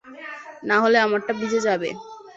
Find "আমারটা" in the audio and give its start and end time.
0.97-1.31